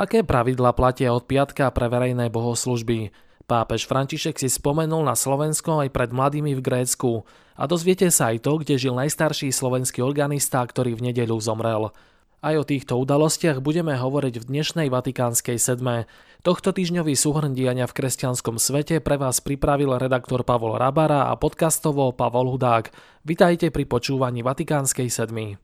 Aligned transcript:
Aké 0.00 0.24
pravidla 0.24 0.72
platia 0.72 1.12
od 1.12 1.28
piatka 1.28 1.68
pre 1.68 1.84
verejné 1.92 2.32
bohoslužby? 2.32 3.12
Pápež 3.44 3.84
František 3.84 4.40
si 4.40 4.48
spomenul 4.48 5.04
na 5.04 5.12
Slovensko 5.12 5.84
aj 5.84 5.92
pred 5.92 6.08
mladými 6.08 6.56
v 6.56 6.64
Grécku 6.64 7.28
a 7.52 7.68
dozviete 7.68 8.08
sa 8.08 8.32
aj 8.32 8.48
to, 8.48 8.64
kde 8.64 8.80
žil 8.80 8.96
najstarší 8.96 9.52
slovenský 9.52 10.00
organista, 10.00 10.64
ktorý 10.64 10.96
v 10.96 11.12
nedeľu 11.12 11.36
zomrel. 11.44 11.92
Aj 12.40 12.56
o 12.56 12.64
týchto 12.64 12.96
udalostiach 12.96 13.60
budeme 13.60 13.92
hovoriť 13.92 14.40
v 14.40 14.48
dnešnej 14.48 14.88
Vatikánskej 14.88 15.60
sedme. 15.60 16.08
Tohto 16.40 16.72
týždňový 16.72 17.12
súhrn 17.12 17.52
diania 17.52 17.84
v 17.84 18.00
kresťanskom 18.00 18.56
svete 18.56 19.04
pre 19.04 19.20
vás 19.20 19.44
pripravil 19.44 20.00
redaktor 20.00 20.48
Pavol 20.48 20.80
Rabara 20.80 21.28
a 21.28 21.36
podcastovo 21.36 22.08
Pavol 22.16 22.48
Hudák. 22.48 22.88
Vitajte 23.28 23.68
pri 23.68 23.84
počúvaní 23.84 24.40
Vatikánskej 24.40 25.12
sedmy. 25.12 25.60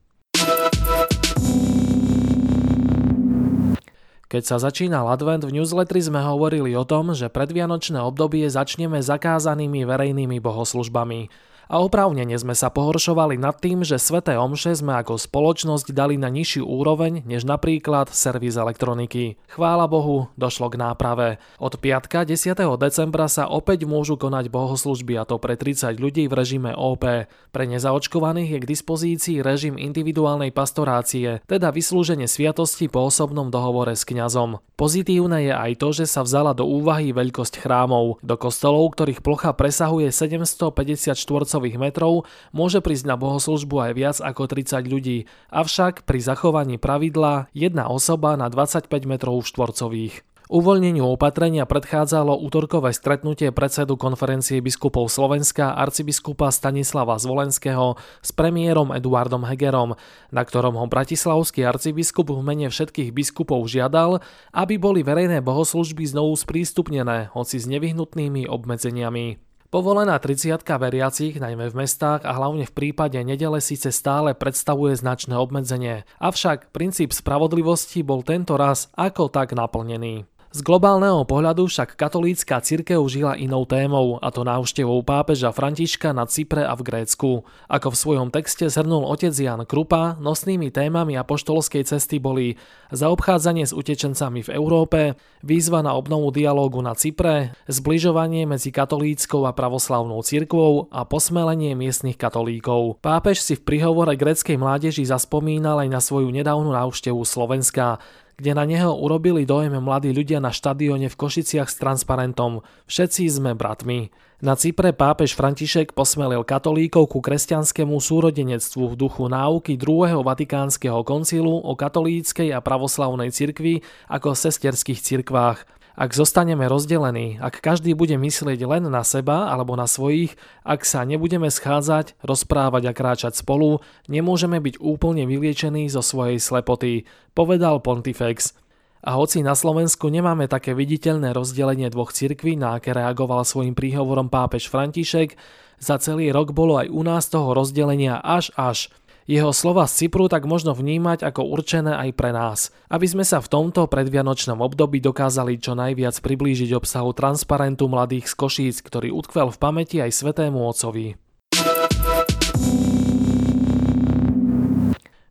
Keď 4.27 4.43
sa 4.43 4.59
začínal 4.59 5.07
advent, 5.07 5.47
v 5.47 5.55
newsletteri 5.55 6.03
sme 6.03 6.19
hovorili 6.19 6.75
o 6.75 6.83
tom, 6.83 7.15
že 7.15 7.31
predvianočné 7.31 7.95
obdobie 8.03 8.43
začneme 8.51 8.99
zakázanými 8.99 9.87
verejnými 9.87 10.43
bohoslužbami. 10.43 11.31
A 11.67 11.83
oprávnene 11.83 12.31
sme 12.39 12.55
sa 12.55 12.71
pohoršovali 12.71 13.35
nad 13.35 13.59
tým, 13.59 13.83
že 13.83 13.99
sveté 13.99 14.39
omše 14.39 14.71
sme 14.71 14.95
ako 15.03 15.19
spoločnosť 15.19 15.91
dali 15.91 16.15
na 16.15 16.31
nižšiu 16.31 16.63
úroveň 16.63 17.27
než 17.27 17.43
napríklad 17.43 18.07
servis 18.15 18.55
elektroniky. 18.55 19.35
Chvála 19.51 19.91
Bohu, 19.91 20.31
došlo 20.39 20.71
k 20.71 20.79
náprave. 20.79 21.43
Od 21.59 21.75
piatka 21.75 22.23
10. 22.23 22.55
decembra 22.79 23.27
sa 23.27 23.51
opäť 23.51 23.83
môžu 23.83 24.15
konať 24.15 24.47
bohoslužby 24.47 25.19
a 25.19 25.27
to 25.27 25.35
pre 25.43 25.59
30 25.59 25.99
ľudí 25.99 26.31
v 26.31 26.37
režime 26.39 26.71
OP. 26.71 27.03
Pre 27.27 27.63
nezaočkovaných 27.67 28.55
je 28.55 28.59
k 28.63 28.69
dispozícii 28.71 29.37
režim 29.43 29.75
individuálnej 29.75 30.55
pastorácie, 30.55 31.43
teda 31.51 31.75
vyslúženie 31.75 32.31
sviatosti 32.31 32.87
po 32.87 33.11
osobnom 33.11 33.51
dohovore 33.51 33.91
s 33.91 34.07
kňazom. 34.07 34.63
Pozitívne 34.79 35.51
je 35.51 35.53
aj 35.57 35.71
to, 35.81 35.89
že 35.91 36.05
sa 36.05 36.23
vzala 36.23 36.55
do 36.55 36.63
úvahy 36.63 37.11
veľkosť 37.11 37.59
chrámov. 37.59 38.21
Do 38.23 38.39
kostolov, 38.39 38.93
ktorých 38.93 39.25
plocha 39.25 39.51
presahuje 39.51 40.13
750 40.13 41.17
štvorcových 41.57 41.81
metrov 41.81 42.29
môže 42.53 42.85
prísť 42.85 43.09
na 43.09 43.17
bohoslužbu 43.17 43.89
aj 43.89 43.91
viac 43.97 44.17
ako 44.21 44.45
30 44.45 44.85
ľudí, 44.85 45.17
avšak 45.49 46.05
pri 46.05 46.19
zachovaní 46.21 46.77
pravidla 46.77 47.49
jedna 47.57 47.89
osoba 47.89 48.37
na 48.37 48.45
25 48.53 48.85
metrov 49.09 49.41
štvorcových. 49.41 50.21
Uvoľneniu 50.47 51.03
opatrenia 51.03 51.67
predchádzalo 51.67 52.31
útorkové 52.39 52.95
stretnutie 52.95 53.51
predsedu 53.51 53.99
konferencie 53.99 54.63
biskupov 54.63 55.11
Slovenska 55.11 55.75
arcibiskupa 55.75 56.53
Stanislava 56.53 57.19
Zvolenského 57.19 57.99
s 58.23 58.31
premiérom 58.31 58.95
Eduardom 58.95 59.43
Hegerom, 59.43 59.99
na 60.31 60.41
ktorom 60.47 60.79
ho 60.79 60.85
bratislavský 60.87 61.67
arcibiskup 61.67 62.31
v 62.31 62.39
mene 62.45 62.71
všetkých 62.71 63.11
biskupov 63.11 63.67
žiadal, 63.67 64.23
aby 64.55 64.79
boli 64.79 65.03
verejné 65.03 65.43
bohoslužby 65.43 66.05
znovu 66.05 66.37
sprístupnené, 66.39 67.33
hoci 67.35 67.59
s 67.59 67.67
nevyhnutnými 67.67 68.47
obmedzeniami. 68.47 69.46
Povolená 69.67 70.15
30 70.15 70.63
veriacich, 70.63 71.43
najmä 71.43 71.67
v 71.67 71.83
mestách 71.83 72.23
a 72.23 72.31
hlavne 72.39 72.63
v 72.63 72.71
prípade 72.71 73.19
nedele 73.19 73.59
síce 73.59 73.91
stále 73.91 74.31
predstavuje 74.31 74.95
značné 74.95 75.35
obmedzenie, 75.35 76.07
avšak 76.23 76.71
princíp 76.71 77.11
spravodlivosti 77.11 77.99
bol 77.99 78.23
tento 78.23 78.55
raz 78.55 78.87
ako 78.95 79.27
tak 79.27 79.51
naplnený. 79.51 80.23
Z 80.47 80.63
globálneho 80.63 81.27
pohľadu 81.27 81.67
však 81.67 81.99
katolícka 81.99 82.63
cirkev 82.63 83.03
žila 83.11 83.35
inou 83.35 83.67
témou, 83.67 84.15
a 84.23 84.31
to 84.31 84.47
návštevou 84.47 85.03
pápeža 85.03 85.51
Františka 85.51 86.15
na 86.15 86.23
Cypre 86.23 86.63
a 86.63 86.71
v 86.71 86.87
Grécku. 86.87 87.43
Ako 87.67 87.91
v 87.91 87.99
svojom 87.99 88.27
texte 88.31 88.63
zhrnul 88.71 89.03
otec 89.03 89.35
Jan 89.35 89.67
Krupa, 89.67 90.15
nosnými 90.23 90.71
témami 90.71 91.19
apoštolskej 91.19 91.83
cesty 91.83 92.23
boli 92.23 92.55
zaobchádzanie 92.95 93.67
s 93.67 93.75
utečencami 93.75 94.47
v 94.47 94.49
Európe, 94.55 95.19
výzva 95.43 95.83
na 95.83 95.91
obnovu 95.99 96.31
dialógu 96.31 96.79
na 96.79 96.95
Cypre, 96.95 97.51
zbližovanie 97.67 98.47
medzi 98.47 98.71
katolíckou 98.71 99.43
a 99.43 99.51
pravoslavnou 99.51 100.23
cirkvou 100.23 100.87
a 100.95 101.03
posmelenie 101.03 101.75
miestnych 101.75 102.15
katolíkov. 102.15 103.03
Pápež 103.03 103.43
si 103.43 103.59
v 103.59 103.67
prihovore 103.67 104.15
gréckej 104.15 104.55
mládeži 104.55 105.03
zaspomínal 105.03 105.83
aj 105.83 105.89
na 105.91 105.99
svoju 105.99 106.31
nedávnu 106.31 106.71
návštevu 106.71 107.19
Slovenska 107.27 107.99
kde 108.37 108.53
na 108.53 108.69
neho 108.69 108.93
urobili 108.93 109.49
dojem 109.49 109.81
mladí 109.81 110.13
ľudia 110.13 110.37
na 110.37 110.53
štadióne 110.53 111.09
v 111.09 111.17
Košiciach 111.17 111.73
s 111.73 111.81
transparentom 111.81 112.61
Všetci 112.85 113.25
sme 113.33 113.57
bratmi. 113.57 114.13
Na 114.45 114.53
Cypre 114.53 114.93
pápež 114.93 115.33
František 115.33 115.97
posmelil 115.97 116.45
katolíkov 116.45 117.09
ku 117.09 117.17
kresťanskému 117.17 117.97
súrodenectvu 117.97 118.93
v 118.93 118.97
duchu 118.97 119.25
náuky 119.25 119.73
druhého 119.73 120.21
vatikánskeho 120.21 121.01
koncilu 121.01 121.57
o 121.65 121.73
katolíckej 121.73 122.53
a 122.53 122.61
pravoslavnej 122.61 123.33
cirkvi 123.33 123.81
ako 124.05 124.37
sesterských 124.37 125.01
cirkvách– 125.01 125.65
ak 125.97 126.13
zostaneme 126.13 126.69
rozdelení, 126.69 127.41
ak 127.41 127.57
každý 127.57 127.97
bude 127.97 128.21
myslieť 128.21 128.61
len 128.69 128.85
na 128.85 129.01
seba 129.01 129.49
alebo 129.49 129.73
na 129.73 129.89
svojich, 129.89 130.37
ak 130.61 130.85
sa 130.85 131.01
nebudeme 131.01 131.49
schádzať, 131.49 132.21
rozprávať 132.21 132.83
a 132.85 132.93
kráčať 132.93 133.33
spolu, 133.33 133.81
nemôžeme 134.05 134.61
byť 134.61 134.77
úplne 134.77 135.25
vyliečení 135.25 135.89
zo 135.89 136.05
svojej 136.05 136.37
slepoty, 136.37 137.09
povedal 137.33 137.81
Pontifex. 137.81 138.53
A 139.01 139.17
hoci 139.17 139.41
na 139.41 139.57
Slovensku 139.57 140.13
nemáme 140.13 140.45
také 140.45 140.77
viditeľné 140.77 141.33
rozdelenie 141.33 141.89
dvoch 141.89 142.13
cirkví, 142.13 142.53
na 142.53 142.77
aké 142.77 142.93
reagoval 142.93 143.41
svojim 143.41 143.73
príhovorom 143.73 144.29
pápež 144.29 144.69
František, 144.69 145.33
za 145.81 145.97
celý 145.97 146.29
rok 146.29 146.53
bolo 146.53 146.77
aj 146.77 146.93
u 146.93 147.01
nás 147.01 147.25
toho 147.29 147.57
rozdelenia 147.57 148.21
až 148.21 148.53
až. 148.53 148.93
Jeho 149.27 149.51
slova 149.51 149.83
z 149.91 150.07
Cypru 150.07 150.31
tak 150.31 150.47
možno 150.47 150.71
vnímať 150.71 151.19
ako 151.27 151.51
určené 151.51 151.99
aj 151.99 152.15
pre 152.15 152.31
nás, 152.31 152.71
aby 152.87 153.11
sme 153.11 153.27
sa 153.27 153.43
v 153.43 153.51
tomto 153.51 153.83
predvianočnom 153.91 154.63
období 154.63 155.03
dokázali 155.03 155.59
čo 155.59 155.75
najviac 155.75 156.15
priblížiť 156.15 156.71
obsahu 156.71 157.11
transparentu 157.11 157.91
mladých 157.91 158.31
z 158.31 158.33
Košíc, 158.39 158.79
ktorý 158.79 159.11
utkvel 159.11 159.51
v 159.51 159.59
pamäti 159.59 159.99
aj 159.99 160.15
svetému 160.15 160.63
otcovi. 160.63 161.19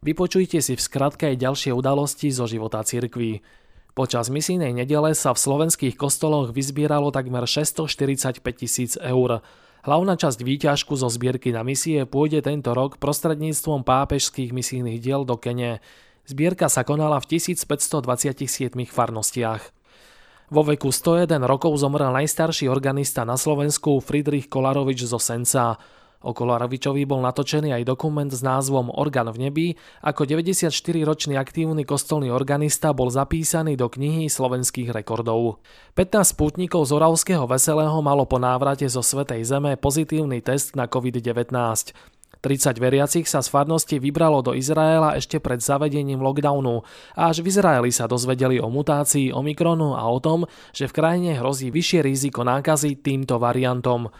Vypočujte 0.04 0.60
si 0.60 0.76
v 0.76 0.84
skratke 0.84 1.32
aj 1.32 1.40
ďalšie 1.40 1.72
udalosti 1.72 2.28
zo 2.28 2.44
života 2.44 2.84
cirkví. 2.84 3.40
Počas 3.96 4.28
misijnej 4.28 4.76
nedele 4.76 5.16
sa 5.16 5.32
v 5.32 5.40
slovenských 5.40 5.96
kostoloch 5.96 6.52
vyzbieralo 6.52 7.08
takmer 7.16 7.48
645 7.48 8.44
tisíc 8.60 9.00
eur. 9.00 9.40
Hlavná 9.86 10.18
časť 10.18 10.42
výťažku 10.42 10.98
zo 10.98 11.06
zbierky 11.06 11.54
na 11.54 11.62
misie 11.62 12.02
pôjde 12.10 12.42
tento 12.42 12.74
rok 12.74 12.98
prostredníctvom 12.98 13.86
pápežských 13.86 14.50
misijných 14.50 14.98
diel 14.98 15.22
do 15.22 15.38
Kene. 15.38 15.78
Zbierka 16.26 16.66
sa 16.66 16.82
konala 16.82 17.22
v 17.22 17.38
1527 17.38 18.02
farnostiach. 18.90 19.62
Vo 20.50 20.66
veku 20.66 20.90
101 20.90 21.38
rokov 21.46 21.78
zomrel 21.78 22.10
najstarší 22.10 22.66
organista 22.66 23.22
na 23.22 23.38
Slovensku 23.38 24.02
Friedrich 24.02 24.50
Kolarovič 24.50 25.06
zo 25.06 25.22
Senca. 25.22 25.78
Okolo 26.26 26.58
Ravičovi 26.58 27.06
bol 27.06 27.22
natočený 27.22 27.70
aj 27.70 27.86
dokument 27.86 28.26
s 28.26 28.42
názvom 28.42 28.90
Organ 28.90 29.30
v 29.30 29.46
nebi, 29.46 29.66
ako 30.02 30.26
94-ročný 30.26 31.38
aktívny 31.38 31.86
kostolný 31.86 32.34
organista 32.34 32.90
bol 32.90 33.06
zapísaný 33.14 33.78
do 33.78 33.86
knihy 33.86 34.26
slovenských 34.26 34.90
rekordov. 34.90 35.62
15 35.94 36.34
spútnikov 36.34 36.90
z 36.90 36.98
Oravského 36.98 37.46
Veselého 37.46 37.94
malo 38.02 38.26
po 38.26 38.42
návrate 38.42 38.90
zo 38.90 39.06
Svetej 39.06 39.46
Zeme 39.46 39.78
pozitívny 39.78 40.42
test 40.42 40.74
na 40.74 40.90
COVID-19. 40.90 41.54
30 42.42 42.78
veriacich 42.78 43.26
sa 43.26 43.42
z 43.42 43.48
farnosti 43.50 43.98
vybralo 43.98 44.42
do 44.42 44.52
Izraela 44.54 45.18
ešte 45.18 45.42
pred 45.42 45.58
zavedením 45.58 46.22
lockdownu 46.22 46.82
až 47.16 47.42
v 47.42 47.50
Izraeli 47.50 47.90
sa 47.90 48.06
dozvedeli 48.06 48.62
o 48.62 48.70
mutácii 48.70 49.34
Omikronu 49.34 49.94
a 49.98 50.06
o 50.06 50.18
tom, 50.22 50.46
že 50.70 50.86
v 50.90 50.94
krajine 50.94 51.30
hrozí 51.38 51.74
vyššie 51.74 52.06
riziko 52.06 52.46
nákazy 52.46 53.02
týmto 53.02 53.38
variantom. 53.42 54.10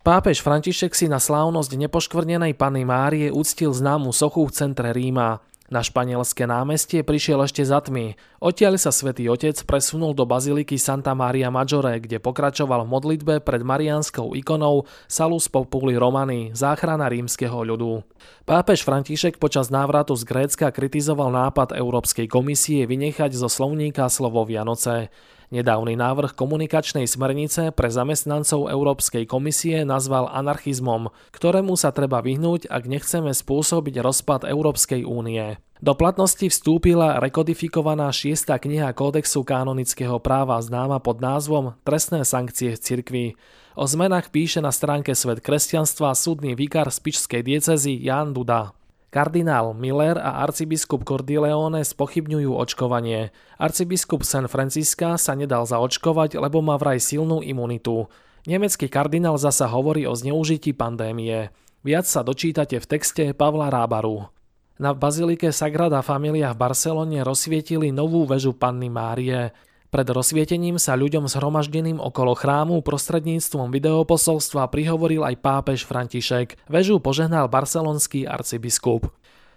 Pápež 0.00 0.40
František 0.40 0.96
si 0.96 1.12
na 1.12 1.20
slávnosť 1.20 1.76
nepoškvrnenej 1.76 2.56
Panny 2.56 2.88
Márie 2.88 3.28
uctil 3.28 3.68
známu 3.68 4.16
sochu 4.16 4.48
v 4.48 4.54
centre 4.56 4.96
Ríma. 4.96 5.44
Na 5.68 5.84
španielské 5.84 6.48
námestie 6.48 7.04
prišiel 7.04 7.44
ešte 7.44 7.60
za 7.60 7.84
tmy. 7.84 8.16
Odtiaľ 8.40 8.80
sa 8.80 8.96
svätý 8.96 9.28
Otec 9.28 9.60
presunul 9.68 10.16
do 10.16 10.24
baziliky 10.24 10.80
Santa 10.80 11.12
Maria 11.12 11.52
Maggiore, 11.52 12.00
kde 12.00 12.16
pokračoval 12.16 12.88
v 12.88 12.92
modlitbe 12.96 13.34
pred 13.44 13.60
marianskou 13.60 14.32
ikonou 14.40 14.88
Salus 15.04 15.52
Populi 15.52 16.00
Romani, 16.00 16.56
záchrana 16.56 17.04
rímskeho 17.04 17.60
ľudu. 17.60 18.00
Pápež 18.48 18.80
František 18.88 19.36
počas 19.36 19.68
návratu 19.68 20.16
z 20.16 20.24
Grécka 20.24 20.72
kritizoval 20.72 21.28
nápad 21.28 21.76
Európskej 21.76 22.24
komisie 22.24 22.88
vynechať 22.88 23.36
zo 23.36 23.52
slovníka 23.52 24.08
slovo 24.08 24.48
Vianoce. 24.48 25.12
Nedávny 25.50 25.98
návrh 25.98 26.38
komunikačnej 26.38 27.10
smernice 27.10 27.74
pre 27.74 27.90
zamestnancov 27.90 28.70
Európskej 28.70 29.26
komisie 29.26 29.82
nazval 29.82 30.30
anarchizmom, 30.30 31.10
ktorému 31.34 31.74
sa 31.74 31.90
treba 31.90 32.22
vyhnúť, 32.22 32.70
ak 32.70 32.86
nechceme 32.86 33.34
spôsobiť 33.34 33.98
rozpad 33.98 34.46
Európskej 34.46 35.02
únie. 35.02 35.58
Do 35.82 35.98
platnosti 35.98 36.46
vstúpila 36.46 37.18
rekodifikovaná 37.18 38.14
šiesta 38.14 38.62
kniha 38.62 38.94
Kódexu 38.94 39.42
kanonického 39.42 40.22
práva 40.22 40.54
známa 40.62 41.02
pod 41.02 41.18
názvom 41.18 41.74
Trestné 41.82 42.22
sankcie 42.22 42.78
v 42.78 42.82
cirkvi. 42.86 43.26
O 43.74 43.90
zmenách 43.90 44.30
píše 44.30 44.62
na 44.62 44.70
stránke 44.70 45.18
Svet 45.18 45.42
kresťanstva 45.42 46.14
súdny 46.14 46.54
vikár 46.54 46.94
spičskej 46.94 47.42
diecezy 47.42 47.98
Jan 47.98 48.30
Duda. 48.30 48.70
Kardinál 49.10 49.74
Miller 49.74 50.22
a 50.22 50.46
arcibiskup 50.46 51.02
Cordileone 51.02 51.82
spochybňujú 51.82 52.54
očkovanie. 52.54 53.34
Arcibiskup 53.58 54.22
San 54.22 54.46
Francisca 54.46 55.18
sa 55.18 55.34
nedal 55.34 55.66
zaočkovať, 55.66 56.38
lebo 56.38 56.62
má 56.62 56.78
vraj 56.78 57.02
silnú 57.02 57.42
imunitu. 57.42 58.06
Nemecký 58.46 58.86
kardinál 58.86 59.34
zasa 59.34 59.66
hovorí 59.66 60.06
o 60.06 60.14
zneužití 60.14 60.78
pandémie. 60.78 61.50
Viac 61.82 62.06
sa 62.06 62.22
dočítate 62.22 62.78
v 62.78 62.86
texte 62.86 63.34
Pavla 63.34 63.66
Rábaru. 63.66 64.30
Na 64.78 64.94
bazilike 64.94 65.50
Sagrada 65.50 66.06
Familia 66.06 66.54
v 66.54 66.70
Barcelone 66.70 67.26
rozsvietili 67.26 67.90
novú 67.90 68.24
väžu 68.30 68.54
Panny 68.54 68.88
Márie. 68.88 69.50
Pred 69.90 70.06
rozsvietením 70.06 70.78
sa 70.78 70.94
ľuďom 70.94 71.26
zhromaždeným 71.26 71.98
okolo 71.98 72.38
chrámu 72.38 72.78
prostredníctvom 72.78 73.74
videoposolstva 73.74 74.70
prihovoril 74.70 75.26
aj 75.26 75.42
pápež 75.42 75.82
František. 75.82 76.62
Vežu 76.70 77.02
požehnal 77.02 77.50
barcelonský 77.50 78.22
arcibiskup. 78.22 79.10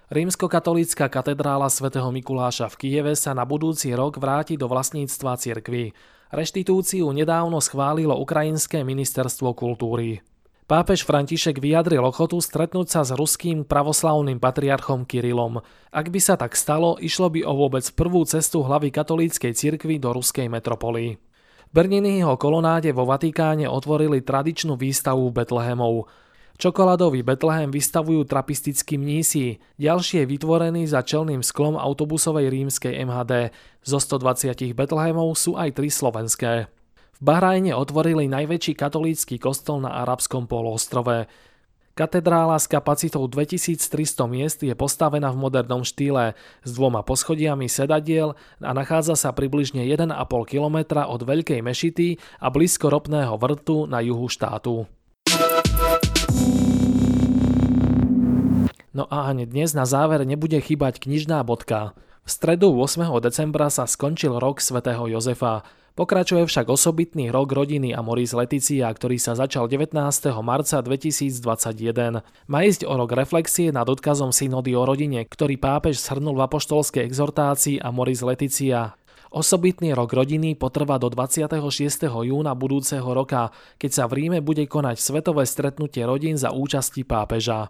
Rímskokatolícka 0.10 1.06
katedrála 1.06 1.70
svätého 1.70 2.10
Mikuláša 2.10 2.66
v 2.74 2.76
Kieve 2.82 3.14
sa 3.14 3.38
na 3.38 3.46
budúci 3.46 3.94
rok 3.94 4.18
vráti 4.18 4.58
do 4.58 4.66
vlastníctva 4.66 5.38
cirkvy. 5.38 5.94
Reštitúciu 6.34 7.14
nedávno 7.14 7.62
schválilo 7.62 8.18
Ukrajinské 8.18 8.82
ministerstvo 8.82 9.54
kultúry. 9.54 10.26
Pápež 10.64 11.04
František 11.04 11.60
vyjadril 11.60 12.00
ochotu 12.00 12.40
stretnúť 12.40 12.88
sa 12.88 13.02
s 13.04 13.12
ruským 13.12 13.68
pravoslavným 13.68 14.40
patriarchom 14.40 15.04
Kirilom. 15.04 15.60
Ak 15.92 16.08
by 16.08 16.20
sa 16.24 16.40
tak 16.40 16.56
stalo, 16.56 16.96
išlo 17.04 17.28
by 17.28 17.44
o 17.44 17.52
vôbec 17.52 17.84
prvú 17.92 18.24
cestu 18.24 18.64
hlavy 18.64 18.88
katolíckej 18.88 19.52
cirkvi 19.52 20.00
do 20.00 20.16
ruskej 20.16 20.48
metropoly. 20.48 21.20
Berninyho 21.76 22.40
kolonáde 22.40 22.96
vo 22.96 23.04
Vatikáne 23.04 23.68
otvorili 23.68 24.24
tradičnú 24.24 24.80
výstavu 24.80 25.28
Betlehemov. 25.36 26.08
Čokoládový 26.56 27.28
Betlehem 27.28 27.68
vystavujú 27.68 28.24
trapistickí 28.24 28.96
mnísi, 28.96 29.60
ďalší 29.76 30.24
je 30.24 30.26
vytvorený 30.32 30.88
za 30.88 31.04
čelným 31.04 31.44
sklom 31.44 31.76
autobusovej 31.76 32.48
rímskej 32.48 33.04
MHD. 33.04 33.52
Zo 33.84 34.00
120 34.00 34.72
Betlehemov 34.72 35.34
sú 35.36 35.60
aj 35.60 35.76
tri 35.76 35.92
slovenské. 35.92 36.72
Bahrajne 37.22 37.78
otvorili 37.78 38.26
najväčší 38.26 38.74
katolícky 38.74 39.38
kostol 39.38 39.86
na 39.86 40.02
arabskom 40.02 40.50
poloostrove. 40.50 41.30
Katedrála 41.94 42.58
s 42.58 42.66
kapacitou 42.66 43.22
2300 43.30 44.26
miest 44.26 44.66
je 44.66 44.74
postavená 44.74 45.30
v 45.30 45.38
modernom 45.46 45.86
štýle 45.86 46.34
s 46.66 46.70
dvoma 46.74 47.06
poschodiami 47.06 47.70
sedadiel 47.70 48.34
a 48.58 48.74
nachádza 48.74 49.14
sa 49.14 49.30
približne 49.30 49.86
1,5 49.86 50.10
km 50.50 50.78
od 51.06 51.22
Veľkej 51.22 51.62
Mešity 51.62 52.18
a 52.42 52.50
blízko 52.50 52.90
ropného 52.90 53.38
vrtu 53.38 53.86
na 53.86 54.02
juhu 54.02 54.26
štátu. 54.26 54.90
No 58.94 59.06
a 59.10 59.30
ani 59.30 59.46
dnes 59.46 59.78
na 59.78 59.86
záver 59.86 60.26
nebude 60.26 60.58
chýbať 60.58 60.98
knižná 60.98 61.46
bodka. 61.46 61.94
V 62.26 62.30
stredu 62.30 62.74
8. 62.74 63.06
decembra 63.22 63.70
sa 63.70 63.86
skončil 63.86 64.38
rok 64.38 64.62
svätého 64.62 65.06
Jozefa. 65.06 65.62
Pokračuje 65.94 66.50
však 66.50 66.74
osobitný 66.74 67.30
rok 67.30 67.54
rodiny 67.54 67.94
Amoris 67.94 68.34
Leticia, 68.34 68.90
ktorý 68.90 69.22
sa 69.22 69.38
začal 69.38 69.70
19. 69.70 69.94
marca 70.42 70.82
2021. 70.82 72.26
Má 72.50 72.60
ísť 72.66 72.90
o 72.90 72.98
rok 72.98 73.14
reflexie 73.14 73.70
nad 73.70 73.86
odkazom 73.86 74.34
synody 74.34 74.74
o 74.74 74.90
rodine, 74.90 75.22
ktorý 75.22 75.62
pápež 75.62 76.02
shrnul 76.02 76.34
v 76.34 76.50
apoštolskej 76.50 77.06
exhortácii 77.06 77.78
Amoris 77.78 78.26
Leticia. 78.26 78.98
Osobitný 79.30 79.94
rok 79.94 80.18
rodiny 80.18 80.58
potrvá 80.58 80.98
do 80.98 81.14
26. 81.14 81.62
júna 82.10 82.58
budúceho 82.58 83.14
roka, 83.14 83.54
keď 83.78 83.92
sa 83.94 84.04
v 84.10 84.18
Ríme 84.18 84.42
bude 84.42 84.66
konať 84.66 84.98
svetové 84.98 85.46
stretnutie 85.46 86.10
rodín 86.10 86.42
za 86.42 86.50
účasti 86.50 87.06
pápeža. 87.06 87.70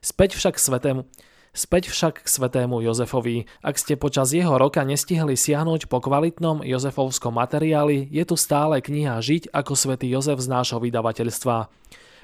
Späť 0.00 0.32
však 0.32 0.56
svetému, 0.56 1.04
Späť 1.50 1.90
však 1.90 2.22
k 2.22 2.28
svetému 2.30 2.78
Jozefovi. 2.78 3.50
Ak 3.58 3.74
ste 3.74 3.98
počas 3.98 4.30
jeho 4.30 4.54
roka 4.54 4.86
nestihli 4.86 5.34
siahnuť 5.34 5.90
po 5.90 5.98
kvalitnom 5.98 6.62
Jozefovskom 6.62 7.34
materiáli, 7.34 8.06
je 8.06 8.22
tu 8.22 8.38
stále 8.38 8.78
kniha 8.78 9.18
Žiť 9.18 9.50
ako 9.50 9.74
svätý 9.74 10.06
Jozef 10.06 10.38
z 10.38 10.46
nášho 10.46 10.78
vydavateľstva. 10.78 11.66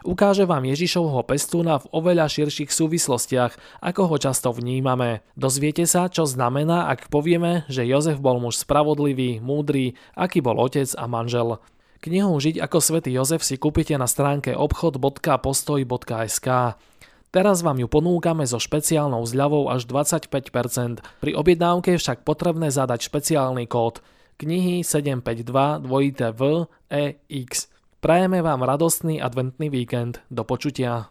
Ukáže 0.06 0.46
vám 0.46 0.62
Ježišovho 0.70 1.26
pestúna 1.26 1.82
v 1.82 1.90
oveľa 1.90 2.31
širších 2.31 2.70
súvislostiach, 2.70 3.82
ako 3.82 4.14
ho 4.14 4.17
často 4.23 4.55
vnímame. 4.55 5.26
Dozviete 5.34 5.90
sa, 5.90 6.06
čo 6.06 6.23
znamená, 6.23 6.87
ak 6.87 7.11
povieme, 7.11 7.67
že 7.67 7.82
Jozef 7.82 8.23
bol 8.23 8.38
muž 8.38 8.62
spravodlivý, 8.62 9.43
múdry, 9.43 9.99
aký 10.14 10.38
bol 10.38 10.55
otec 10.62 10.87
a 10.94 11.11
manžel. 11.11 11.58
Knihu 11.99 12.38
Žiť 12.38 12.62
ako 12.62 12.78
svätý 12.78 13.11
Jozef 13.11 13.43
si 13.43 13.58
kúpite 13.58 13.99
na 13.99 14.06
stránke 14.06 14.55
obchod.postoj.sk. 14.55 16.78
Teraz 17.34 17.61
vám 17.61 17.82
ju 17.82 17.88
ponúkame 17.90 18.46
so 18.49 18.56
špeciálnou 18.56 19.23
zľavou 19.26 19.69
až 19.69 19.84
25%. 19.88 21.05
Pri 21.20 21.32
objednávke 21.37 21.96
je 21.96 22.00
však 22.00 22.25
potrebné 22.25 22.73
zadať 22.73 23.06
špeciálny 23.06 23.67
kód 23.69 24.00
knihy 24.37 24.84
752 24.84 25.84
2 25.84 26.37
V 26.37 26.40
EX. 26.93 27.73
Prajeme 28.00 28.44
vám 28.44 28.62
radostný 28.62 29.19
adventný 29.19 29.73
víkend. 29.73 30.20
Do 30.28 30.44
počutia. 30.44 31.08